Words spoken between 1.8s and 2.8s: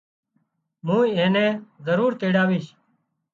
ضرور تيڙاويش